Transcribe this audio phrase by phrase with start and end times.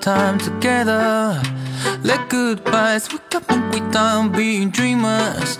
[0.00, 1.42] time together.
[2.02, 5.58] Let goodbyes, wake up and we done being dreamers.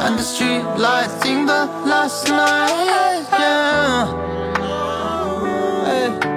[0.00, 3.26] And the street lights in the last night.
[3.32, 4.06] Yeah.
[5.86, 6.27] Hey.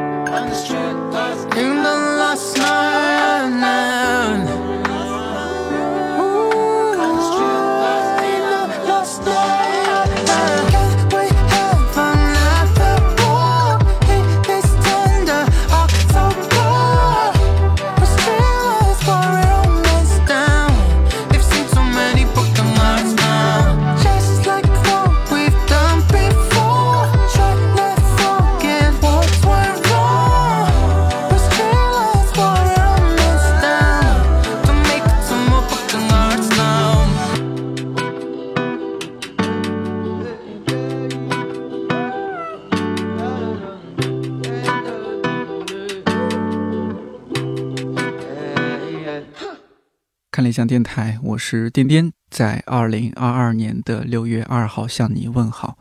[50.52, 55.78] 理想电台，我是颠颠，在二零二二年的六月二号向你问好。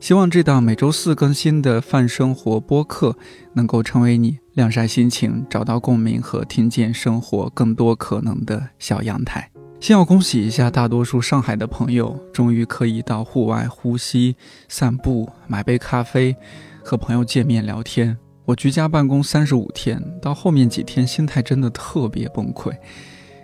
[0.00, 3.16] 希望这档每周四更新的泛生活播客
[3.52, 9.48] 能够成为你晾晒心情、找到共鸣和听见生活更多可能的小阳台。
[9.78, 14.34] 先要恭喜一下大多数上海的朋友，终于可以到户外呼吸、
[14.68, 16.34] 散步、买杯咖啡，
[16.82, 18.18] 和朋友见面聊天。
[18.46, 22.74] 我居家办公三十五天，到后面几天心态真的特别崩溃。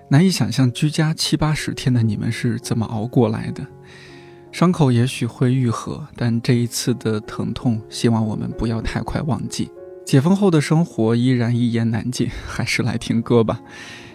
[0.09, 3.67] 难以想象居家七八十天的你们是怎么熬过来的。
[4.53, 9.71] 伤口也许会愈合，但这一次的疼痛，希望我们不要太快忘记。
[10.05, 13.61] 解封后的生活依然一言难尽，还是来听歌吧。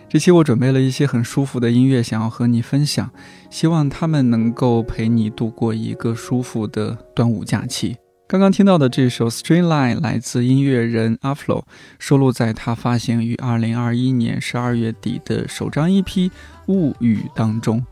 [0.09, 3.12] 这期我准备了一些很舒服的音乐，想要和你分享，
[3.50, 7.97] 希望他们能够陪你度过一个舒服的端午假期。
[8.31, 11.64] 刚刚听到的这首《Stringline》来自音乐人 Afro，
[12.00, 16.06] 收录在他发行于2021年12月底的首张 EP
[16.68, 17.86] 《物语》当中。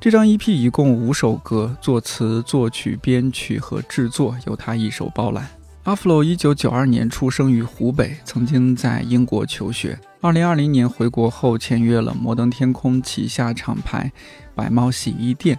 [0.00, 5.46] 这张 EP 一共五首歌，作词、作曲、编曲和制作由他一手包揽。
[5.82, 10.00] 阿弗洛一九九二年出生于湖北，曾经在英国求学。
[10.22, 14.10] 二零二零年回国后，签约了摩登天空旗下厂牌
[14.54, 15.58] 白猫洗衣店。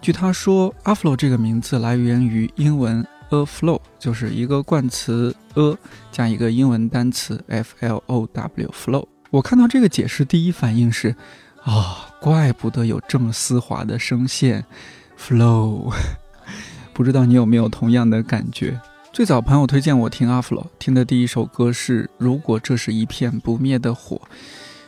[0.00, 3.04] 据他说，阿弗洛这个名字来源于英文
[3.42, 5.76] a flow，就是一个冠词 a
[6.12, 9.06] 加一个英文单词 f l o w flow。
[9.30, 11.14] 我看到这个解释，第一反应是
[11.64, 14.64] 啊，怪不得有这么丝滑的声线
[15.18, 15.92] ，flow。
[16.94, 18.80] 不知道你有没有同样的感觉？
[19.12, 24.16] 最早朋友推荐我听阿弗洛，听的第一首歌是《如果这是一片不灭的火》，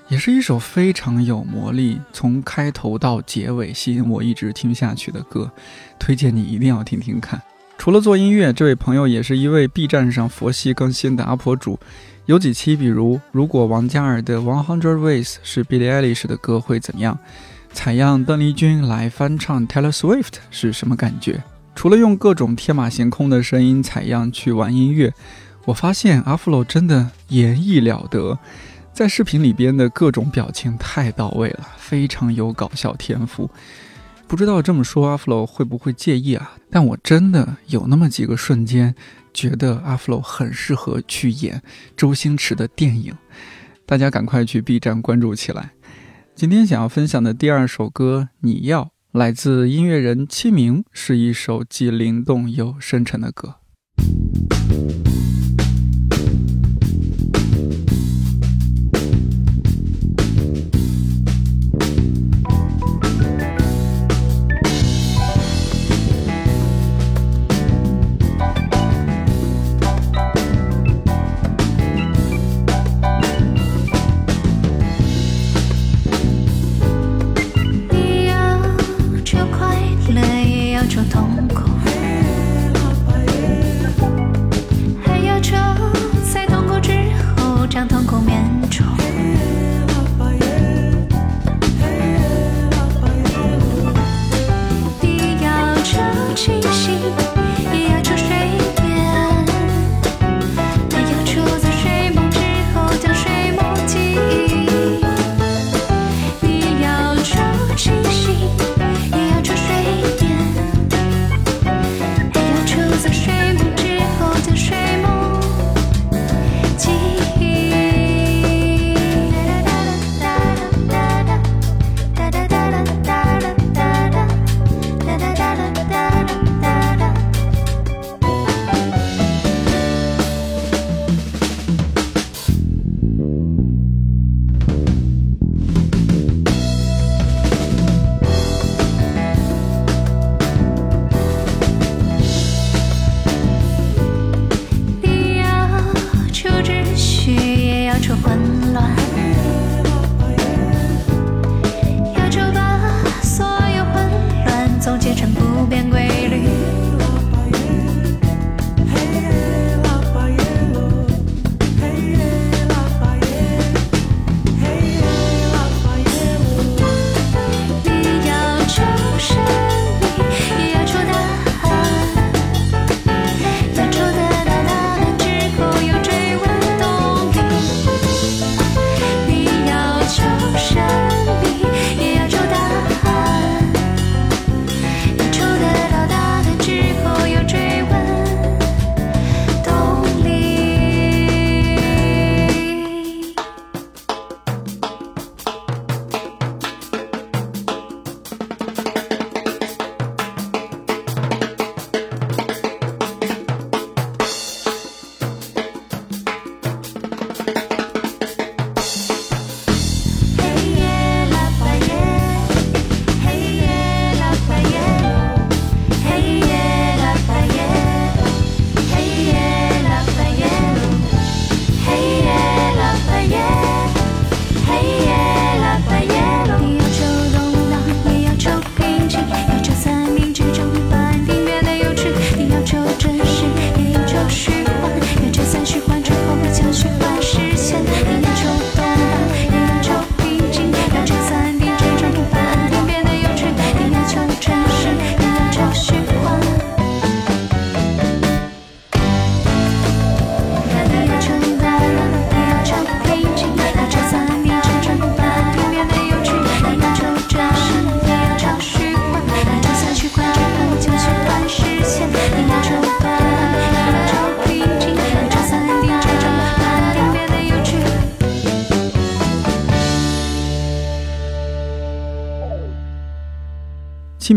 [0.09, 5.51] 也是一首非常有魔力，从开头到结尾吸引我一直听下去的歌，
[5.99, 7.41] 推荐你一定要听听看。
[7.79, 11.79] 除了做音乐，这位朋友也是一位 B 站上佛系更新的 UP 主，
[12.25, 17.17] 有几期比如如果王嘉尔的《One Hundred Ways》是 Billie Eilish 的歌会怎样？
[17.73, 21.45] 采样邓丽君来翻唱 Taylor Swift 是什么感觉？
[21.75, 25.13] 除了用各种天马行空的声音采样去玩音乐，
[25.67, 28.39] 我发现阿弗洛真的演绎了得，
[28.93, 33.49] 在视频里边的各种表情太到位了，非常有搞笑天赋。
[34.29, 36.57] 不知道这么说阿弗洛会不会介意啊？
[36.69, 38.93] 但我真的有那么几个瞬间，
[39.33, 41.63] 觉得阿弗洛很适合去演
[41.97, 43.15] 周星驰的电影。
[43.87, 45.71] 大家赶快去 B 站关注起来。
[46.35, 53.55] 今天想要分享的第二首歌《你要》，来自音乐人七明，是一首既灵动又深沉的歌。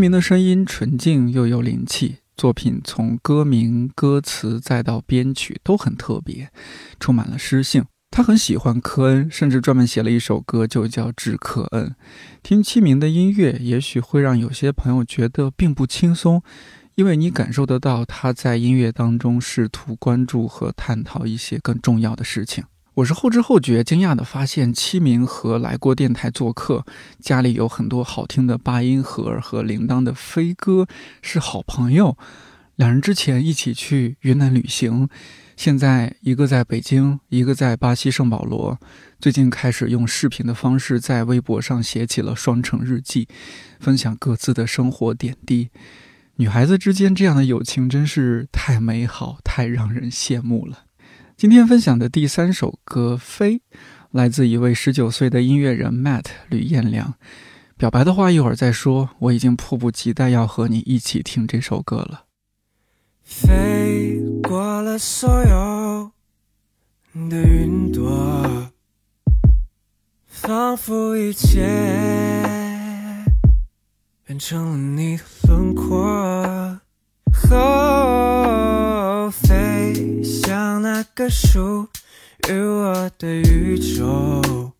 [0.00, 6.50] 明的声音纯净又有灵气，作品从歌名、歌词再到编曲都很特别，
[6.98, 7.84] 充满了诗性。
[8.10, 11.88] 他很喜欢科恩，甚至专门写了一首歌，就叫《致科恩》。
[12.42, 16.42] 听七明的音乐，也许会让有些朋友觉得并不轻松，
[16.94, 22.64] 因为你感受得到他在音乐当中试图关注和探讨一些更重要的事情。
[22.94, 26.84] 我是后知后觉，惊讶地发现七明和来过电台做客，
[27.20, 30.86] 家里有很多好听的八音盒和铃铛的飞哥
[31.22, 32.18] 是好朋友。
[32.74, 35.08] 两人之前一起去云南旅行，
[35.56, 38.78] 现在一个在北京，一个在巴西圣保罗。
[39.20, 43.28] 最近开始用视频的方式在微博上写起了双城日记，
[43.78, 45.70] 分享各自的生活点滴。
[46.36, 50.89] 女孩子之间这样的友情真是太美好，太让人羡慕了。
[51.40, 53.54] 今天分享的第三首歌《飞》，
[54.10, 57.14] 来自一位十九岁的音乐人 Matt 吕彦良。
[57.78, 62.24] 表白的话一会儿再说，我已经迫不及待要和你一起听这首歌了。
[63.22, 66.12] 飞过了所有
[67.30, 68.70] 的云朵，
[70.26, 71.66] 仿佛一切
[74.26, 76.80] 变成了你的轮廓。
[81.00, 81.88] 那个属
[82.46, 84.72] 于我的宇宙，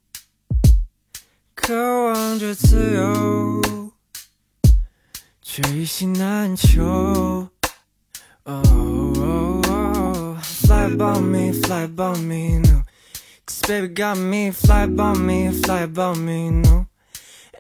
[1.55, 1.75] 渴
[2.05, 3.63] 望着自由，
[5.41, 7.49] 却一心难求。
[8.45, 12.83] Oh, fly above me, fly above me, no.
[13.47, 16.85] Cause baby got me, fly above me, fly above me, no.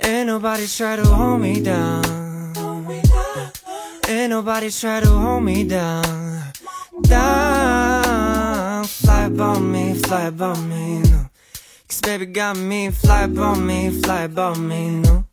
[0.02, 2.52] Ain't nobody try to hold me down.
[4.06, 6.04] Ain't nobody try to hold me down.
[7.04, 7.69] Down,
[9.30, 11.26] fly above me, fly above me, no.
[11.88, 15.24] Cause baby got me, fly above me, fly above me, no.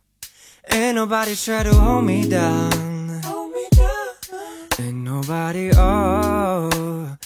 [0.70, 4.86] Ain't nobody try to hold me down Hold me down.
[4.86, 7.16] Ain't nobody, oh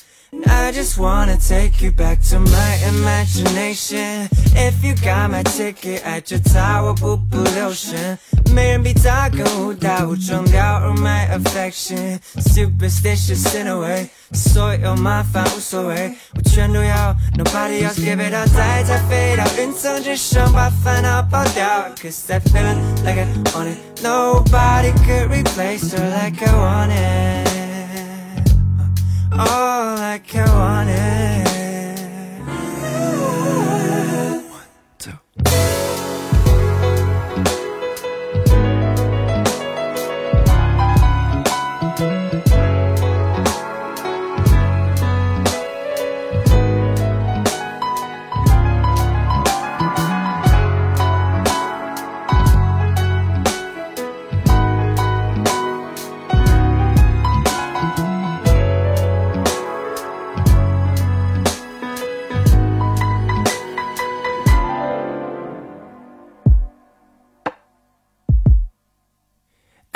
[0.45, 6.29] I just wanna take you back to my imagination If you got my ticket at
[6.29, 8.19] your tower 不不留神
[8.53, 22.39] 没人比他更忽大忽中掉入 my affection Superstitious in a way 所有麻烦无所谓我全都要 Nobody else give it up 再再飞到云层之上把烦恼抛掉 Cause I
[22.39, 27.50] feeling like I want it Nobody could replace her like I want it
[29.38, 31.41] all I wanted.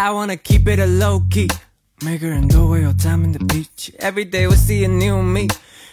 [0.06, 1.48] I wanna keep it a low key，
[2.00, 3.92] 每个人都会有他们的脾气。
[3.98, 5.48] Every day we see a new me，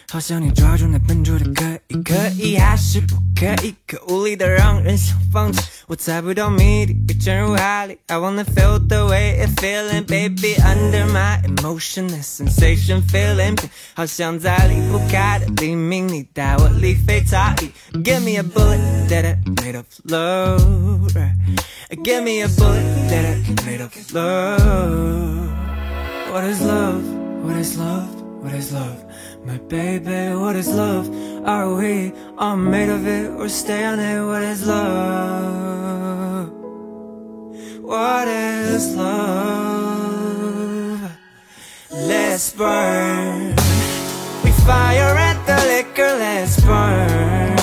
[0.08, 3.74] 好想你抓住那笨拙的可以，可以还是不可以？
[3.84, 5.60] 可无力的让人想放弃。
[5.87, 7.97] 我猜不到谜底，被沉入海里。
[8.07, 13.57] I wanna feel the way it feeling, baby under my emotion, the sensation feeling，
[13.95, 17.71] 好像在离不开的黎明，你带我离飞他里。
[18.03, 21.11] Give me a bullet that I made of love.
[22.03, 25.49] Give me a bullet that I made of love.
[26.31, 27.01] What is love?
[27.43, 28.05] What is love?
[28.43, 29.02] What is love?
[29.44, 31.10] My baby, what is love?
[31.44, 34.24] Are we all made of it or stay on it?
[34.24, 36.50] What is love?
[37.82, 39.84] What is love?
[41.90, 43.54] Let's burn.
[44.42, 47.58] We fire at the liquor, let's burn.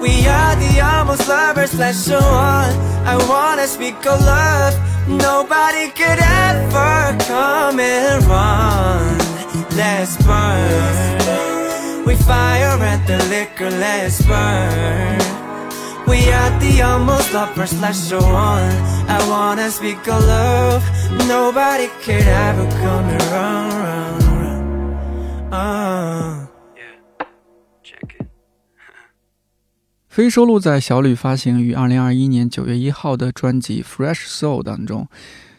[0.00, 2.74] We are the almost lovers, special one.
[3.06, 4.74] I wanna speak of love.
[5.06, 9.25] Nobody could ever come and run
[9.75, 12.05] Let's burn.
[12.05, 15.19] We fire at the liquor, let's burn.
[16.07, 18.75] We are the almost lovers, special one.
[19.07, 20.83] I wanna speak of love.
[21.27, 25.51] Nobody could ever come and run, run, run.
[25.51, 26.47] Uh.
[30.07, 35.07] 非收录在小吕发行于二零二一年九月一号的专辑《Fresh Soul》当中。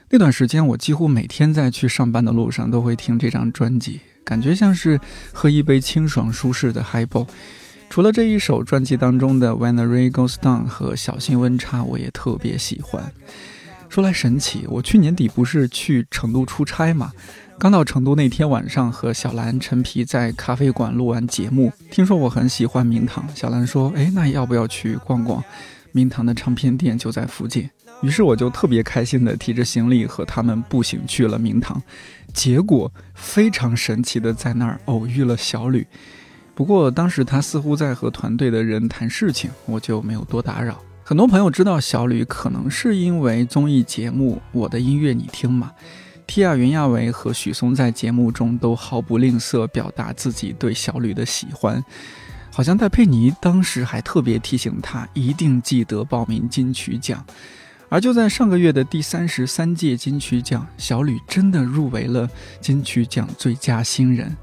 [0.09, 4.97] 那段时间，我几乎每天在去上班的路上都会听这张专辑，感觉像是
[5.33, 7.27] 喝一杯清爽舒适的嗨包。
[7.89, 13.11] 除了这一首专辑当中的《When the Rain Goes Down》和《小心温差》，我也特别喜欢。
[13.89, 17.11] 说来神奇，我去年底不是去成都出差嘛？
[17.59, 25.43] 刚到成都那天晚上，和小兰、陈皮在咖啡馆录完节目，听说我很喜欢明堂，小兰说：“哎，那要不要去逛逛？
[25.91, 27.69] 明堂的唱片店就在附近。”
[28.01, 31.81] 于是我就特别开心地提着行李和他们步行去了明堂，
[32.33, 35.85] 结果非常神奇的在那儿偶遇了小吕。
[36.53, 40.81] 不过当时他似乎在和团队的人谈事情，我就没有多打扰。
[41.03, 45.71] 很多朋友知道小吕，可能是因为综艺节目《我的音乐你听》嘛。
[46.27, 51.81] 提亚、袁娅维和许嵩在节目中都毫不吝啬表达自己对小吕的喜欢，
[52.51, 57.25] 好像戴佩妮当时还特别提醒他一定记得报名金曲奖。
[57.89, 62.29] 而就在上个月的第三十三届金曲奖，小吕真的入围了
[62.59, 64.35] 金曲奖最佳新人。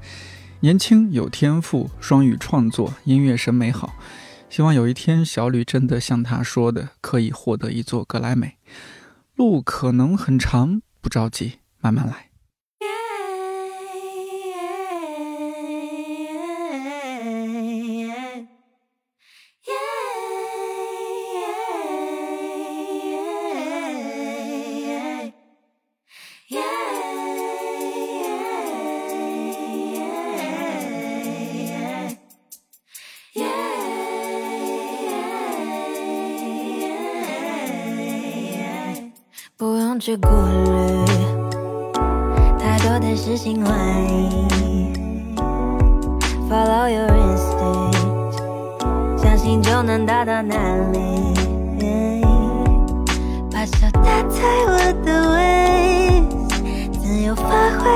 [0.61, 3.93] 年轻有天赋，双语创作，音乐审美好。
[4.49, 8.55] 希望有一天小吕真的像他说的，可以获得一座格莱美。
[9.35, 12.29] 路可能很长，不着急，慢慢来。
[40.05, 41.03] 是顾虑
[42.59, 44.45] 太多的是心怀疑
[46.47, 48.37] ，Follow your instinct，
[49.17, 50.55] 相信就能达到哪
[50.91, 51.33] 里。
[53.51, 56.21] 把手搭在我的胃，
[56.99, 57.43] 自由发
[57.79, 57.89] 挥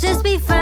[0.00, 0.56] just be fine。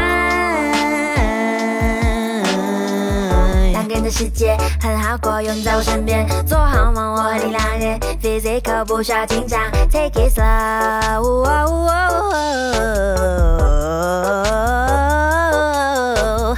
[3.73, 9.61] 两个人的世界很好过，有你在我身边，做好梦，我和你两人，Physical 不需要紧张
[9.93, 11.47] ，Take it slow。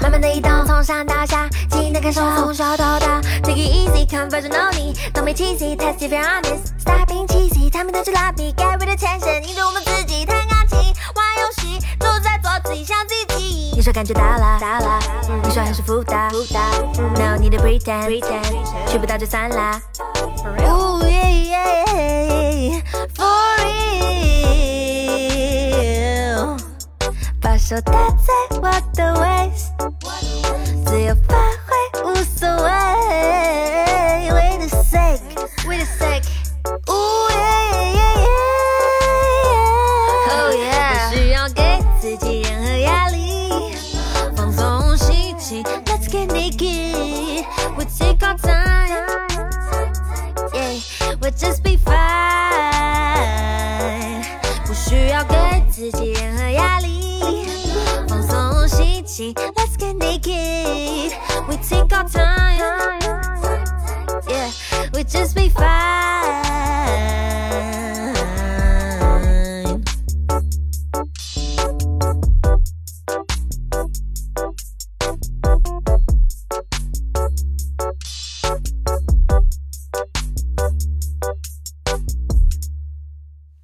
[0.01, 3.21] 慢慢的移动，从上到下，静静的感受，从小到大。
[3.43, 8.39] Take it easy，Come no need，Don't be cheesy，Test if you're honest，Stop being cheesy，Tell me that you love
[8.39, 10.25] me，Get rid of tension，迎着我们自己
[12.71, 13.73] 自己想自己。
[13.75, 15.01] 你说感觉到了，到了，
[15.43, 16.61] 你说很舒服的，舒服的
[17.19, 19.83] ，No need to pretend，pretend，去不到就算了。
[20.69, 23.27] Oh yeah yeah，For
[26.45, 26.61] real，
[27.41, 29.15] 把手搭在我的
[65.11, 65.91] just be fine.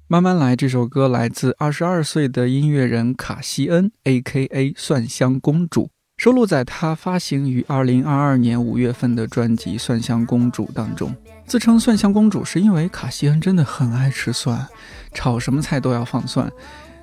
[0.09, 4.73] 慢慢来，这首歌来自二十二岁的音乐人卡西恩 （A.K.A.
[4.75, 11.15] 蒜香公主），收录在她发行于二零二二年五月份的专辑《蒜香公主》当中。
[11.45, 14.67] 自称蒜香公主，是因为卡西恩真的很爱吃蒜，
[15.13, 16.51] 炒什么菜都要放蒜。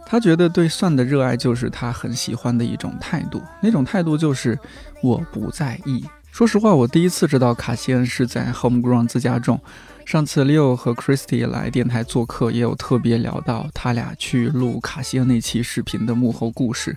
[0.04, 4.58] 他觉得对蒜的热爱就是他很喜欢的一种态度，那种态度就是
[5.00, 6.04] 我不在意。
[6.32, 9.60] 说实话，我第一次知道卡西恩是在 Homegrown 自家种。
[10.04, 16.94] 上次 Leo 和 Christy 来电台做客，也有特别聊到他俩去录卡西恩那期视频的幕后故事，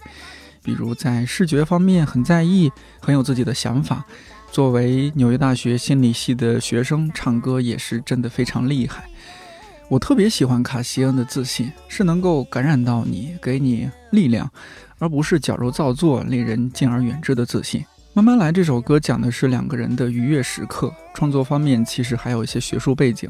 [0.68, 4.06] 比如在视觉方面很在意，很有自己的想法。
[4.52, 9.06] 作为纽约大学心理系的学生，唱歌也是真的非常厉害。
[9.88, 14.52] 我特别喜欢卡西恩的自信，是能够感染到你，给你力量，
[15.00, 17.86] 而不是矫揉造作、令人敬而远之的自信。
[18.12, 20.94] 慢慢来，这首歌讲的是两个人的愉悦时刻。
[21.14, 23.30] 创作方面其实还有一些学术背景，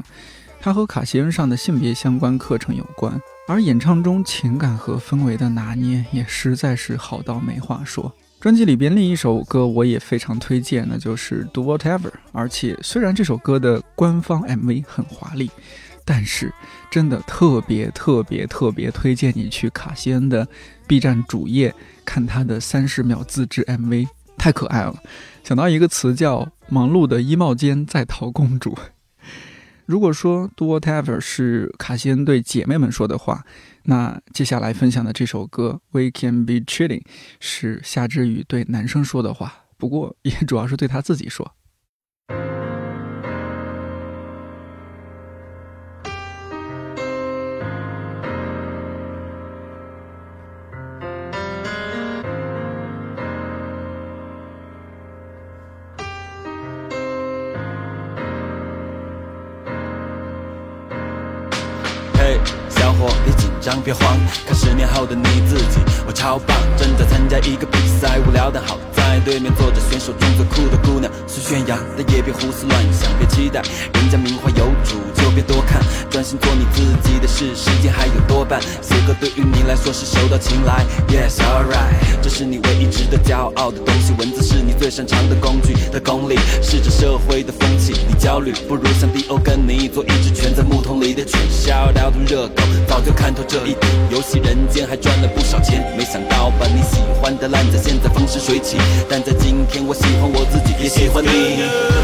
[0.60, 3.16] 它和卡西恩上的性别相关课程有关。
[3.48, 8.14] 而演唱中情感和氛围的拿捏也实在是好到没话说。
[8.38, 12.10] 专辑里边另一首歌我也非常推荐，那就是《Do Whatever》。
[12.32, 15.50] 而且虽然这首歌的官方 MV 很华丽，
[16.04, 16.52] 但是
[16.90, 20.46] 真的特别特别特别推荐你去卡西恩的
[20.86, 24.06] B 站主页看他的三十秒自制 MV。
[24.36, 24.94] 太可爱了，
[25.42, 28.78] 想到一个词叫“忙碌的衣帽间在逃公主”。
[29.88, 33.42] 如果说 “Do whatever” 是卡西恩对姐妹们说的话，
[33.84, 37.00] 那接下来分享的这首歌 “We Can Be Chilling”
[37.40, 41.54] 是夏之雨对男生说的话，不过也主要是对他自己说。
[63.24, 68.76] 别紧张，别慌，看十年后的你自己，我超棒，正在参加一个比赛，无聊但好
[69.24, 73.62] 对面坐着选手中最酷的姑娘，是炫耀，但也别胡思乱想，别期待
[73.94, 98.76] 人家名花有主，就别多看，专心做你自己的事，时间还有多半，写歌对于你来说是手到擒来，Yes alright，这是你唯一值得骄傲的东西，文字是你最擅长的工具的功力，是这社会的风气，你焦虑不如像迪欧跟你做一只蜷在木桶里的犬，笑到的热狗，早就看透这一点，游戏人间还赚了不少钱，没想到把你喜欢的烂在现在风生水起，
[99.10, 101.30] 但在今天我喜欢我自己，也喜欢你，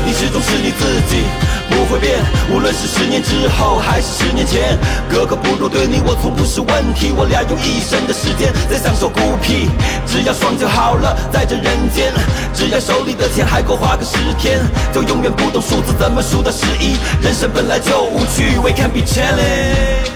[0.06, 1.20] 你始终是你自己，
[1.68, 2.18] 不会变，
[2.50, 9.68] 无论是十年之后还是十年前，格格不入对你我从不是问题，我俩用一生的时间在享受孤僻，
[10.06, 12.10] 只要爽就好了，在这人间，
[12.54, 14.60] 只要手里的钱还够花个十天，
[14.92, 20.08] 就永远不懂数字怎么数到十一，人生本来就无趣，We can be chilling。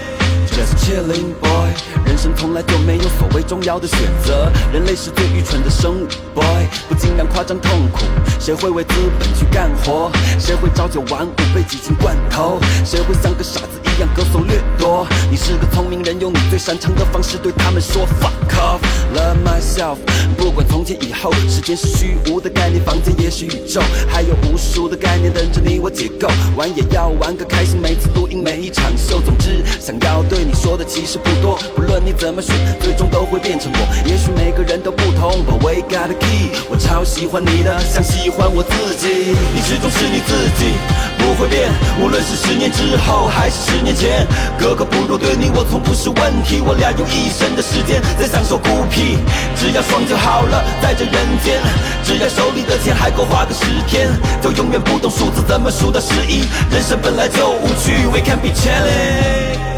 [0.49, 1.58] Just chilling boy，
[2.05, 7.99] 人生从来就没有所谓重要的选择，人类是最愚蠢的生物，boy，不尽量夸张痛苦，
[8.39, 10.11] 谁会为资本去干活？
[10.39, 12.59] 谁会朝九晚五被挤进罐头？
[12.85, 15.07] 谁会像个傻子一样歌颂掠夺？
[15.29, 18.79] 你是个聪明人，用你最擅长的方式对他们说 fuck off
[19.13, 19.97] Love myself。
[20.37, 33.79] 不管从前以后，时间是虚无的概念，房间也是宇宙，还有无数的概念等着你我解构，玩也要玩个开心，每次录音每一场秀，总之想要对你说的其实不多，不论你怎么选，最终都会变成我。
[34.07, 39.07] 也许每个人都不同，But we gotta key，我超喜欢你的，像喜欢我自己，
[39.53, 40.73] 你始终是你自己，
[41.19, 41.69] 不会变，
[42.01, 44.25] 无论是十年之后还是十年前，
[44.57, 49.17] 格格不入对你我从不是问题，我俩用一生的时间在享受孤僻，
[49.55, 51.61] 只要爽就好了，在这人间，
[52.03, 54.09] 只要手里的钱还够花个十天，
[54.41, 59.68] 就永远不懂数字怎么数到十一，人生本来就无趣，We can be chilling。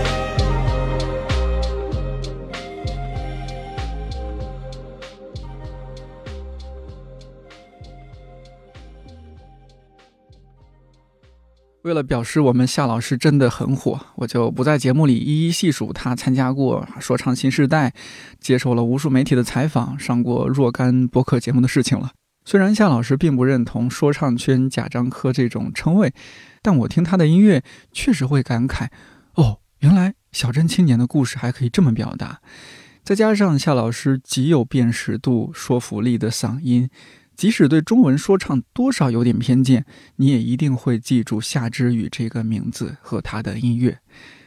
[11.83, 17.89] 为了表示我们夏老师真的很火，我就不在节目里一一细数他参加过《说唱新时代》，
[18.39, 22.11] 接受了无数媒体的采访，上过若干播客节目的事情了。
[22.45, 26.13] 虽然夏老师并不认同说唱圈贾樟柯这种称谓，
[26.61, 28.89] 但我听他的音乐确实会感慨：
[29.33, 32.41] 哦，原来小镇青年的故事还可以这么表达。
[33.03, 36.87] 再加上夏老师极有辨识度、说服力的嗓音。
[37.41, 39.83] 即使对中文说唱多少有点偏见，
[40.17, 43.99] 你也一定会记住夏之雨这个名字和他的音乐。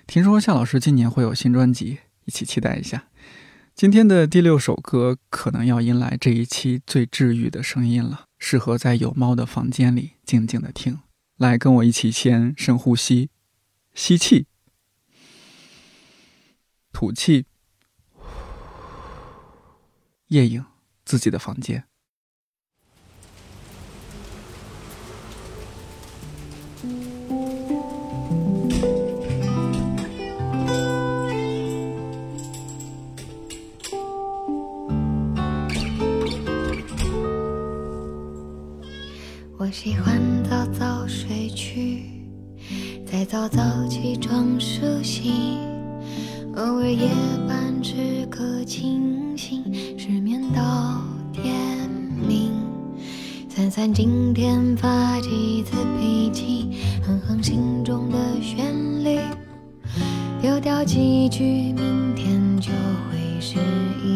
[0.07, 3.09] 听说夏老师今年会有新专辑，一起期待一下。
[3.75, 11.01] 今天的第六首歌可能要迎来这一期最治愈的声音了，适合在有猫的房间里静静的听。
[11.37, 13.29] 来，跟我一起先深呼吸，
[13.93, 14.47] 吸 气，
[16.93, 17.47] 吐气，
[20.29, 20.65] 夜影，
[21.05, 21.87] 自己的房间。
[39.75, 42.05] 喜欢早早睡去，
[43.05, 45.59] 再早早起床梳洗，
[46.55, 47.11] 偶尔夜
[47.49, 49.65] 半吃个清醒，
[49.99, 51.53] 失眠到天
[52.25, 52.53] 明。
[53.49, 56.71] 散散今天发几次脾气，
[57.05, 58.73] 哼哼心中的旋
[59.05, 59.19] 律，
[60.41, 62.71] 丢掉几句明天就
[63.11, 63.57] 会失
[64.05, 64.14] 忆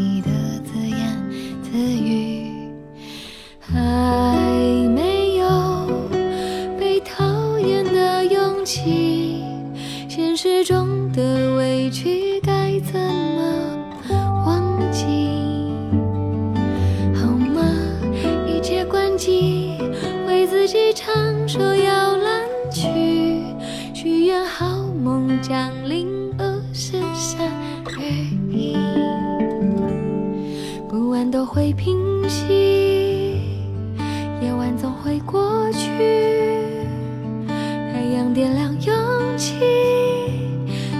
[38.34, 38.94] 点亮勇
[39.36, 39.54] 气，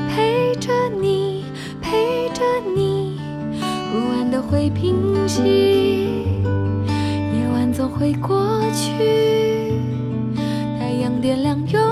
[0.09, 1.45] 陪着你，
[1.81, 2.43] 陪着
[2.75, 3.19] 你，
[3.93, 4.95] 不安的会平
[5.29, 5.43] 息。
[7.35, 9.73] 夜晚总会过去，
[10.79, 11.88] 太阳点亮勇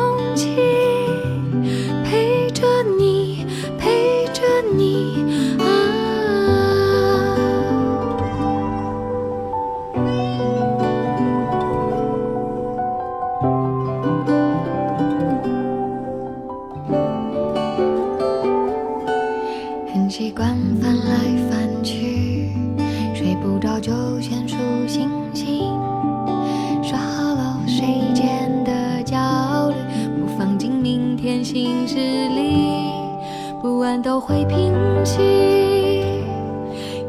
[34.27, 35.23] 会平息，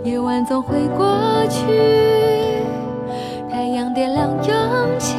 [0.03, 1.63] 夜晚总会过去，
[3.49, 5.15] 太阳点亮勇气，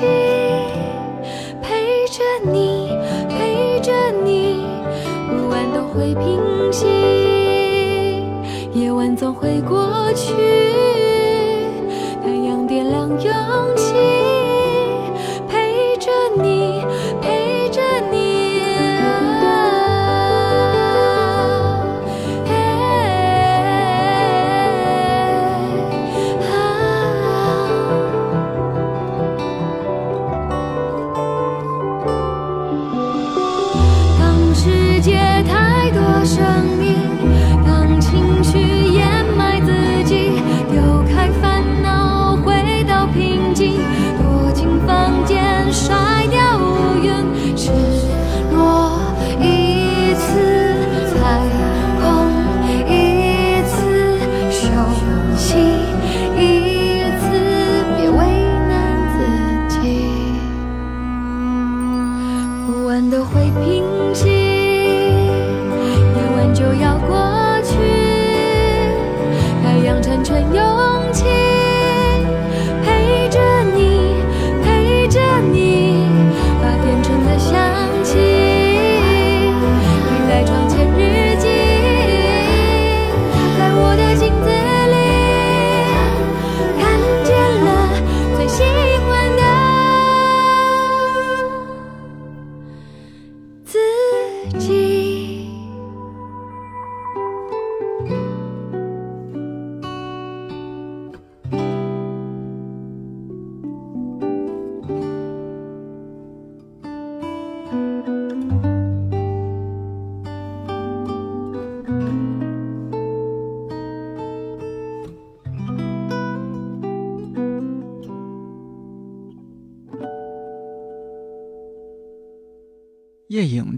[1.60, 2.96] 陪着你，
[3.28, 3.92] 陪着
[4.24, 4.64] 你，
[5.28, 6.86] 不安都会平息，
[8.72, 10.32] 夜晚总会过去，
[12.22, 13.18] 太阳点亮勇
[13.74, 13.77] 气，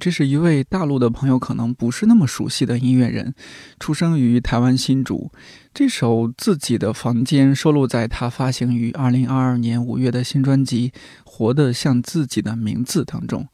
[0.01, 3.35] 这是一位大陆的朋友可能不是那么熟悉的音乐人，
[3.79, 5.31] 出生于台湾新竹。
[5.75, 10.89] 这首《自己的房间》收录在他发行于2022年5月的新专辑
[11.23, 13.47] 《活得像自己的名字》当中。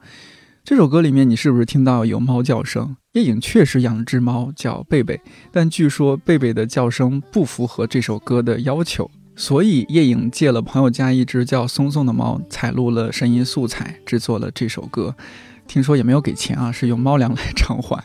[0.65, 2.97] 这首歌里面，你是不是听到有猫叫声？
[3.13, 15.17] 叶颖确实养了只猫叫贝贝，但据说贝贝的叫声不符合这首歌的要求，所以叶颖借了朋友家一只叫松松的猫，采录了声音素材，制作了这首歌。
[15.67, 18.03] 听说也没有给钱啊，是用猫粮来偿还。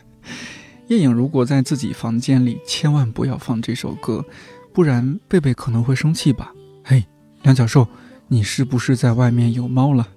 [0.88, 4.24] 夜影如果在自己房间里，千万不要放这首歌，
[4.72, 6.52] 不然贝贝可能会生气吧。
[6.84, 7.04] 嘿，
[7.42, 7.86] 梁教授，
[8.28, 10.08] 你是不是在外面有猫了？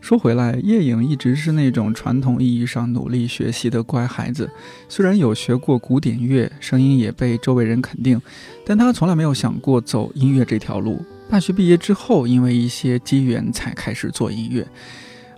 [0.00, 4.50] 说回来，夜影一直是那种传统意义上努力学习的乖孩子，
[4.88, 8.20] 虽然有学过古典乐，声音也被周围人肯定，
[8.66, 11.02] 但他从来没有想过走音乐这条路。
[11.30, 14.66] 大学毕业之后，因为一些机缘才开始做音乐。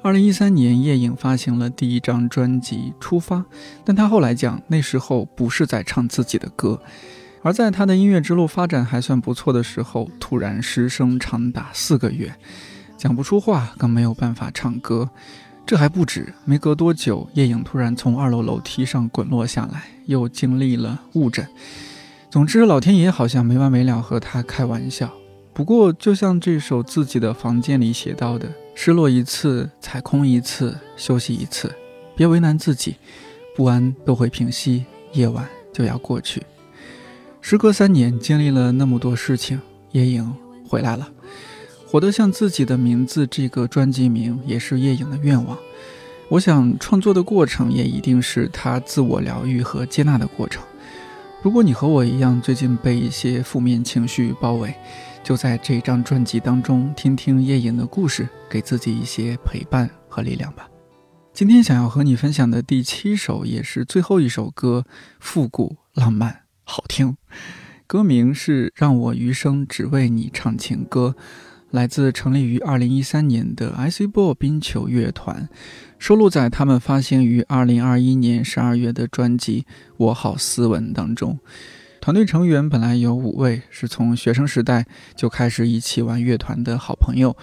[0.07, 3.39] 二零一三年，叶颖发行了第一张专辑《出发》，
[3.85, 6.81] 但他后来讲，那时候不是在唱自己的歌，
[7.43, 12.33] 而在他的音乐之路发展还算不错的时候，突然失声长达四个月，
[12.97, 15.11] 讲不出话，更没有办法唱歌。
[15.67, 21.45] 这还不止，没隔多久，叶颖突然从二楼楼梯上滚落下来，又经历了误诊。
[22.31, 25.13] 总之，老天爷好像没完没了和他开玩笑。
[25.53, 28.49] 不过，就像这首自己的房间里写到的。
[28.79, 31.75] 失落一次，踩空一次，休息一次，
[32.15, 32.97] 别为难自己，
[33.57, 36.43] 不安都会平息，夜晚就要过去。
[37.41, 39.59] 时隔三年，经历了那么多事情，
[39.93, 40.31] 夜影
[40.69, 41.09] 回来了，
[41.87, 43.27] 活得像自己的名字。
[43.27, 45.57] 这个专辑名也是夜影的愿望。
[46.29, 50.63] 我想创作的过程也一定是他自我疗愈和接纳的过程。
[51.43, 54.75] 如果你和我一样，最近被一些负面情绪包围。
[55.27, 60.71] 就在这张专辑当中，听听叶颖的故事，给自己一些陪伴和力量吧。
[61.33, 64.85] 今天想要和你分享的第七首，也是最后一首歌，
[65.19, 67.17] 复古、浪漫、好听。
[67.89, 71.17] 歌名是《让我余生只为你唱情歌》，
[71.73, 75.49] 来自成立于二零一三年的 ICBO 冰球乐团，
[75.99, 79.63] 收录在他们发行于二零二一年十二月的专辑
[79.97, 81.41] 《我好斯文》当中。
[82.07, 87.37] 团队成员本来有五位，是从学生时代就开始一起玩乐团的好朋友。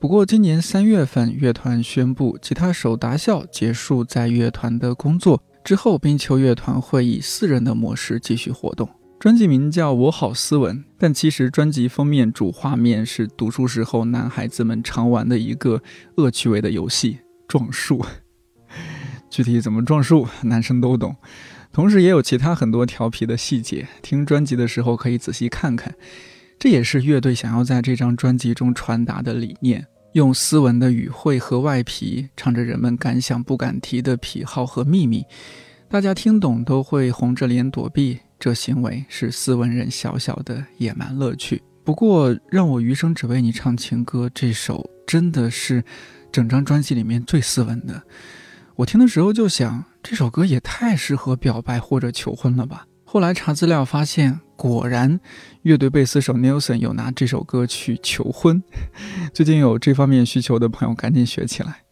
[0.00, 8.88] 不过今年三月份，乐团宣布吉他手达孝结束在乐团的工作，之后，冰球乐团会以四人的模式继续活动。
[9.20, 15.80] 专辑名叫《我好斯文》，但其实专辑封面主画面是读书时候男孩子们常玩的一个
[16.16, 18.04] 恶趣味的游戏——撞树。
[19.30, 21.14] 具体怎么撞树，男生都懂。
[21.72, 23.86] 同时，也有其他很多调皮的细节。
[24.02, 25.94] 听专辑的时候可以仔细看看，
[26.58, 35.24] 这也是乐队想要在这张专辑中传达的理念：用斯文的语汇和外皮，唱着人们敢想不敢提的癖好和秘密。
[35.88, 41.62] 大家听懂都会红着脸躲避，这行为是斯文人小小的野蛮乐趣。
[41.84, 45.82] 不过，让我余生只为你唱情歌这首，真的是
[46.30, 48.02] 整张专辑里面最斯文的。
[48.76, 52.86] 我听的时候就想，这首歌也太适合表白或者求婚了吧。
[53.04, 55.18] 后来查资料发现，果然
[55.62, 58.62] 乐队贝斯手 Nelson 有拿这首歌去求婚。
[59.34, 61.82] 最近有这方面需求的朋友，赶紧学起来。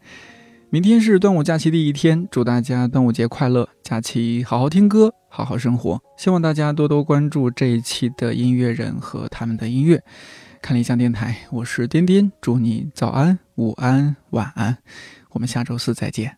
[0.70, 3.68] 明天是端午假期第一天，祝大家端午节快乐！
[3.82, 6.00] 假期好好听歌，好好生活。
[6.16, 10.02] 希望大家多多关注这一期的音乐人和他们的音乐。
[10.62, 14.78] 看理想电台，我是颠颠，祝你早安、午安、晚安。
[15.30, 16.37] 我们下周四再见。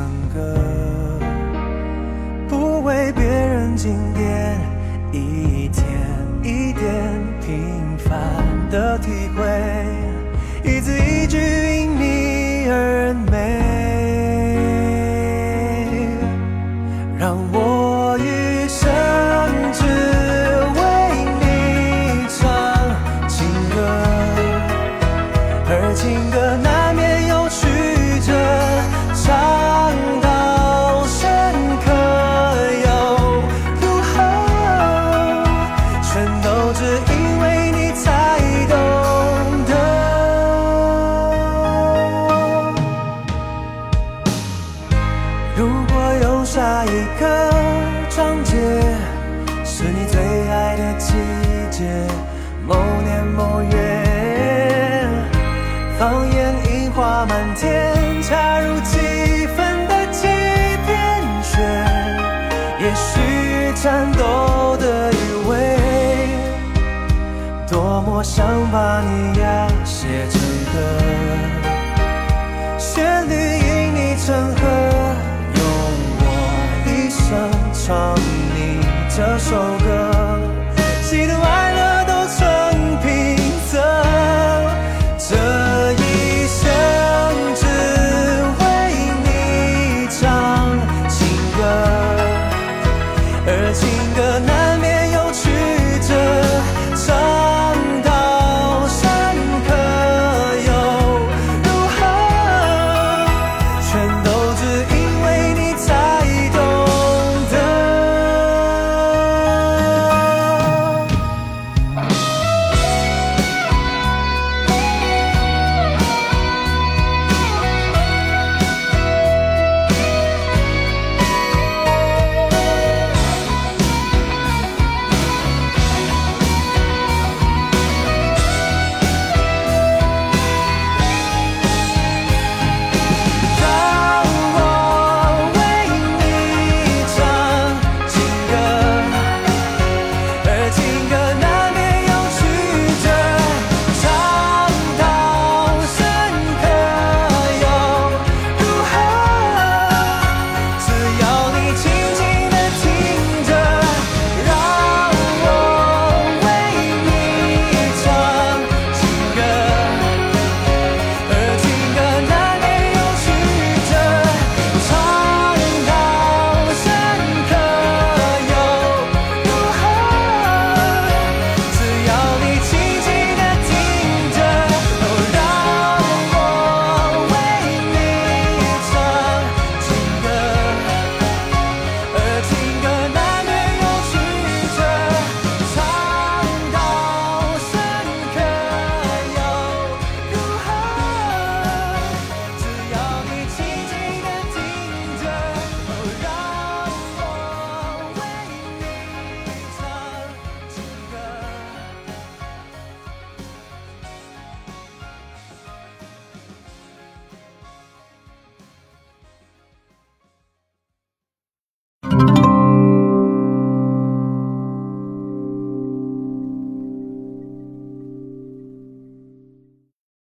[0.00, 0.59] 两个